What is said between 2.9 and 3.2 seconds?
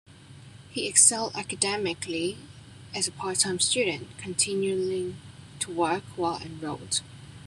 as a